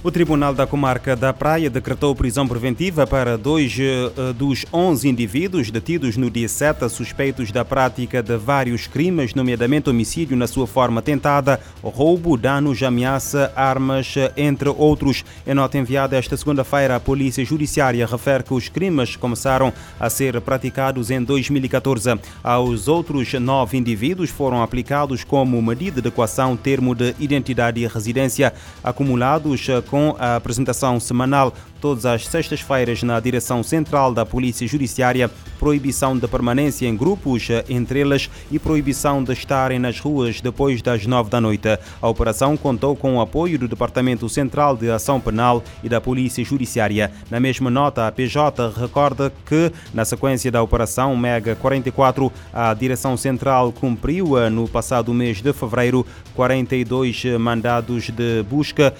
[0.00, 5.72] O Tribunal da Comarca da Praia decretou prisão preventiva para dois uh, dos 11 indivíduos
[5.72, 11.02] detidos no dia 7 suspeitos da prática de vários crimes, nomeadamente homicídio na sua forma
[11.02, 15.24] tentada, roubo, danos, ameaça, armas, entre outros.
[15.44, 20.40] Em nota enviada esta segunda-feira, a Polícia Judiciária refere que os crimes começaram a ser
[20.40, 22.20] praticados em 2014.
[22.44, 28.54] Aos outros nove indivíduos foram aplicados como medida de equação termo de identidade e residência
[28.84, 36.16] acumulados com a apresentação semanal todas as sextas-feiras na direção central da Polícia Judiciária, proibição
[36.16, 41.28] de permanência em grupos, entre elas, e proibição de estarem nas ruas depois das nove
[41.30, 41.68] da noite.
[42.00, 46.44] A operação contou com o apoio do Departamento Central de Ação Penal e da Polícia
[46.44, 47.10] Judiciária.
[47.30, 53.16] Na mesma nota, a PJ recorda que, na sequência da Operação Mega 44, a Direção
[53.16, 58.94] Central cumpriu, no passado mês de fevereiro, 42 mandados de busca,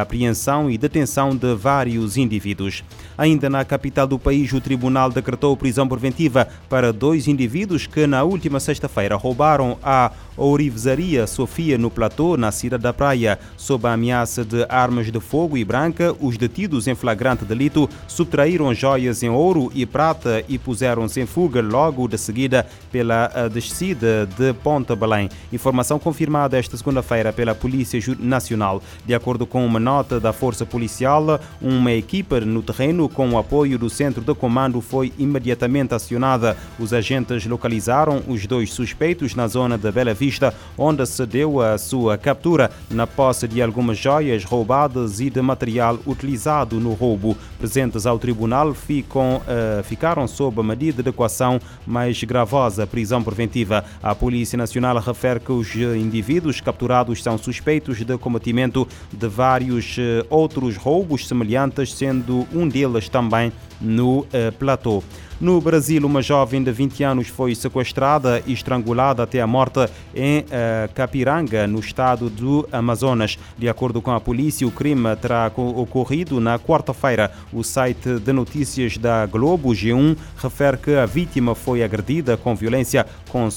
[0.00, 2.82] apreensão e detenção de vários indivíduos.
[3.20, 8.22] Ainda na capital do país, o tribunal decretou prisão preventiva para dois indivíduos que, na
[8.22, 13.38] última sexta-feira, roubaram a ourivesaria Sofia no Platô, na cidade da Praia.
[13.58, 18.72] Sob a ameaça de armas de fogo e branca, os detidos em flagrante delito subtraíram
[18.72, 24.54] joias em ouro e prata e puseram-se em fuga logo de seguida pela descida de
[24.54, 25.28] Ponta Belém.
[25.52, 28.82] Informação confirmada esta segunda-feira pela Polícia Nacional.
[29.04, 33.78] De acordo com uma nota da Força Policial, uma equipe no terreno com o apoio
[33.78, 36.56] do Centro de Comando foi imediatamente acionada.
[36.78, 41.76] Os agentes localizaram os dois suspeitos na zona de Bela Vista, onde se deu a
[41.78, 47.36] sua captura na posse de algumas joias roubadas e de material utilizado no roubo.
[47.58, 53.84] Presentes ao tribunal ficam, uh, ficaram sob a medida de equação mais gravosa, prisão preventiva.
[54.02, 60.26] A Polícia Nacional refere que os indivíduos capturados são suspeitos de cometimento de vários uh,
[60.28, 64.26] outros roubos semelhantes, sendo um deles também no uh,
[64.58, 65.02] platô.
[65.40, 69.80] No Brasil, uma jovem de 20 anos foi sequestrada e estrangulada até a morte
[70.14, 73.38] em uh, Capiranga, no estado do Amazonas.
[73.56, 77.32] De acordo com a polícia, o crime terá ocorrido na quarta-feira.
[77.50, 83.06] O site de notícias da Globo G1 refere que a vítima foi agredida com violência
[83.30, 83.48] com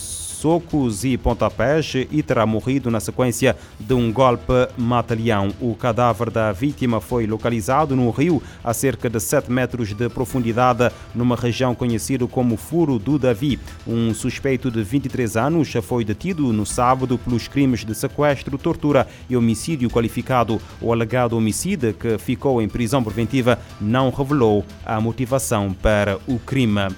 [0.44, 5.54] socos e pontapés e terá morrido na sequência de um golpe mata-leão.
[5.62, 10.92] O cadáver da vítima foi localizado no rio a cerca de 7 metros de profundidade,
[11.16, 13.58] numa região conhecida como Furo do Davi.
[13.88, 19.38] Um suspeito de 23 anos foi detido no sábado pelos crimes de sequestro, tortura e
[19.38, 20.62] homicídio qualificado.
[20.82, 26.90] O alegado homicida, que ficou em prisão preventiva, não revelou a motivação para o crime.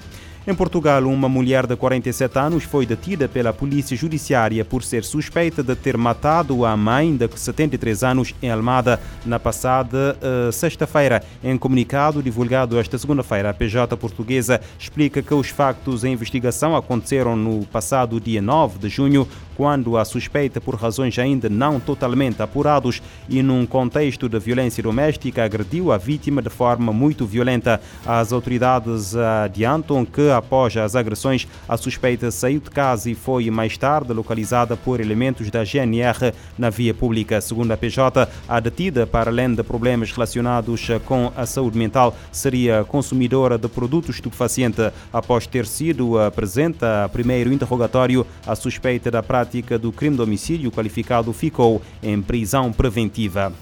[0.47, 5.63] Em Portugal, uma mulher de 47 anos foi detida pela polícia judiciária por ser suspeita
[5.63, 11.23] de ter matado a mãe de 73 anos em Almada na passada uh, sexta-feira.
[11.43, 17.35] Em comunicado divulgado esta segunda-feira, a PJ portuguesa explica que os factos em investigação aconteceram
[17.35, 23.01] no passado dia 9 de junho, quando a suspeita, por razões ainda não totalmente apurados
[23.29, 27.79] e num contexto de violência doméstica, agrediu a vítima de forma muito violenta.
[28.05, 33.77] As autoridades adiantam que após as agressões, a suspeita saiu de casa e foi mais
[33.77, 37.39] tarde localizada por elementos da GNR na via pública.
[37.39, 42.83] Segundo a PJ, a detida, para além de problemas relacionados com a saúde mental, seria
[42.83, 44.91] consumidora de produtos estupefacientes.
[45.13, 49.44] Após ter sido presente a primeiro interrogatório, a suspeita da prática
[49.77, 53.53] do crime de homicídio qualificado ficou em prisão preventiva.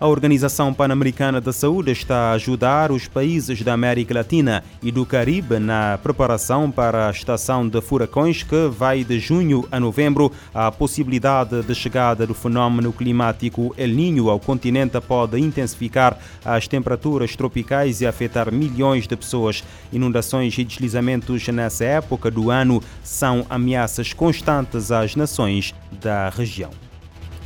[0.00, 5.06] A Organização Pan-Americana da Saúde está a ajudar os países da América Latina e do
[5.06, 10.32] Caribe na preparação para a estação de furacões que vai de junho a novembro.
[10.52, 17.36] A possibilidade de chegada do fenômeno climático El Niño ao continente pode intensificar as temperaturas
[17.36, 19.62] tropicais e afetar milhões de pessoas.
[19.92, 25.72] Inundações e deslizamentos nessa época do ano são ameaças constantes às nações
[26.02, 26.83] da região.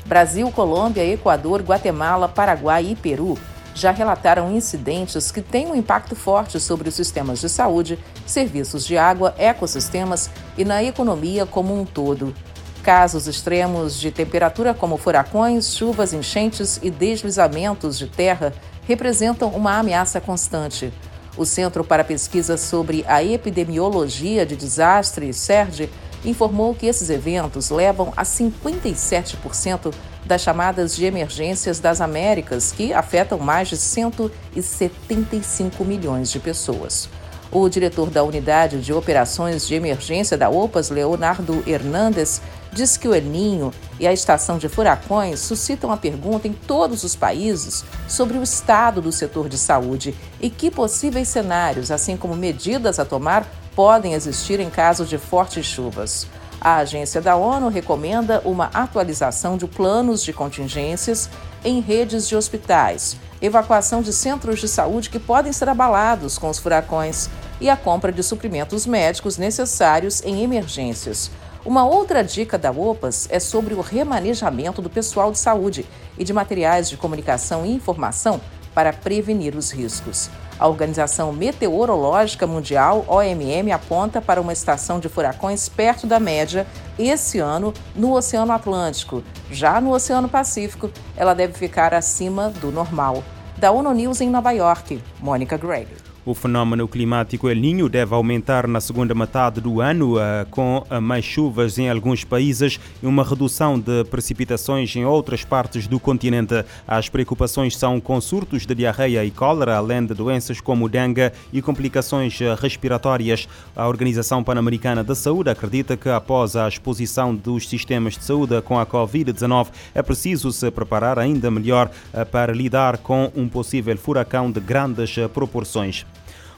[0.09, 3.39] Brasil, Colômbia, Equador, Guatemala, Paraguai e Peru
[3.75, 8.97] já relataram incidentes que têm um impacto forte sobre os sistemas de saúde, serviços de
[8.97, 12.35] água, ecossistemas e na economia como um todo.
[12.83, 18.55] Casos extremos de temperatura, como furacões, chuvas, enchentes e deslizamentos de terra,
[18.87, 20.91] representam uma ameaça constante.
[21.37, 25.91] O Centro para Pesquisa sobre a Epidemiologia de Desastres, CERD,
[26.25, 29.93] informou que esses eventos levam a 57%
[30.25, 37.09] das chamadas de emergências das Américas, que afetam mais de 175 milhões de pessoas.
[37.51, 42.43] O diretor da Unidade de Operações de Emergência da OPAS, Leonardo Hernandes,
[42.73, 47.05] diz que o El Ninho e a estação de furacões suscitam a pergunta em todos
[47.05, 52.37] os países sobre o estado do setor de saúde e que possíveis cenários, assim como
[52.37, 56.27] medidas a tomar, podem existir em caso de fortes chuvas.
[56.61, 61.31] A agência da ONU recomenda uma atualização de planos de contingências
[61.65, 66.59] em redes de hospitais, evacuação de centros de saúde que podem ser abalados com os
[66.59, 67.29] furacões
[67.61, 71.31] e a compra de suprimentos médicos necessários em emergências.
[71.65, 75.85] Uma outra dica da OPAS é sobre o remanejamento do pessoal de saúde
[76.17, 78.41] e de materiais de comunicação e informação
[78.73, 80.31] para prevenir os riscos.
[80.59, 86.67] A Organização Meteorológica Mundial, OMM, aponta para uma estação de furacões perto da média
[86.97, 89.23] esse ano no Oceano Atlântico.
[89.51, 93.23] Já no Oceano Pacífico, ela deve ficar acima do normal.
[93.57, 96.08] Da ONU News em Nova York, Mônica Gregg.
[96.27, 101.01] O fenômeno climático El Niño deve aumentar na segunda metade do ano, eh, com eh,
[101.01, 106.67] mais chuvas em alguns países e uma redução de precipitações em outras partes do continente.
[106.87, 111.63] As preocupações são com surtos de diarreia e cólera, além de doenças como dengue e
[111.63, 113.49] complicações eh, respiratórias.
[113.75, 118.79] A Organização Pan-Americana da Saúde acredita que, após a exposição dos sistemas de saúde com
[118.79, 121.91] a Covid-19, é preciso se preparar ainda melhor
[122.31, 126.05] para lidar com um possível furacão de grandes proporções.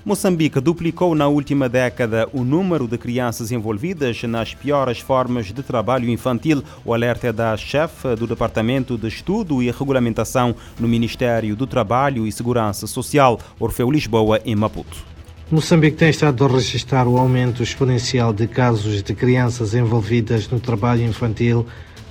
[0.02, 6.08] Moçambique duplicou na última década o número de crianças envolvidas nas piores formas de trabalho
[6.08, 6.64] infantil.
[6.86, 12.26] O alerta é da chefe do Departamento de Estudo e Regulamentação no Ministério do Trabalho
[12.26, 15.04] e Segurança Social, Orfeu Lisboa, em Maputo.
[15.50, 21.02] Moçambique tem estado a registrar o aumento exponencial de casos de crianças envolvidas no trabalho
[21.02, 21.66] infantil,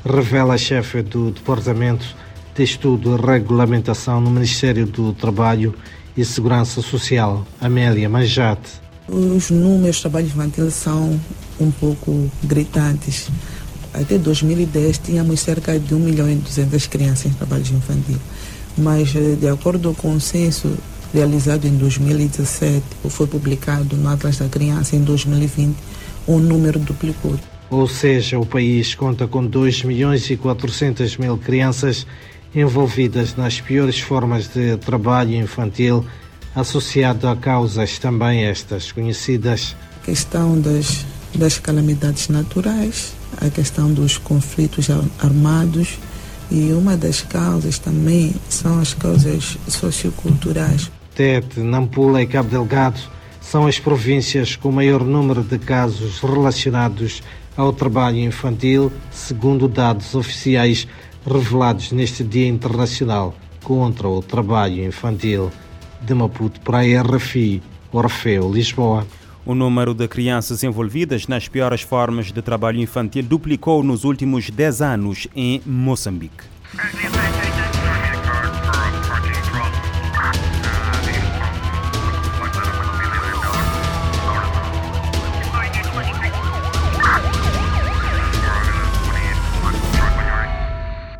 [0.06, 2.16] revela a chefe do Departamento
[2.60, 5.74] de Estudo e Regulamentação no Ministério do Trabalho
[6.18, 8.82] e Segurança Social, Amélia Majate.
[9.08, 11.18] Os números de trabalho infantil são
[11.58, 13.30] um pouco gritantes.
[13.94, 18.18] Até 2010 tínhamos cerca de 1 milhão e 200 crianças em trabalho infantil.
[18.78, 20.70] Mas, eh, de acordo com o censo
[21.14, 25.78] realizado em 2017, ou foi publicado no Atlas da Criança em 2020,
[26.28, 27.40] o número duplicou.
[27.70, 32.06] Ou seja, o país conta com 2 milhões e 400 mil crianças
[32.54, 36.06] envolvidas nas piores formas de trabalho infantil,
[36.56, 39.76] associado a causas também estas conhecidas.
[40.02, 41.06] A questão das,
[41.36, 44.88] das calamidades naturais, a questão dos conflitos
[45.20, 46.00] armados
[46.52, 50.92] e uma das causas também são as causas socioculturais.
[51.14, 53.00] Tete, Nampula e Cabo Delgado
[53.42, 57.22] são as províncias com maior número de casos relacionados
[57.56, 60.88] ao trabalho infantil, segundo dados oficiais
[61.26, 65.52] revelados neste Dia Internacional contra o Trabalho Infantil
[66.02, 67.62] de Maputo para a RFI,
[67.92, 69.06] Orfeu, Lisboa.
[69.46, 74.82] O número de crianças envolvidas nas piores formas de trabalho infantil duplicou nos últimos 10
[74.82, 76.44] anos em Moçambique.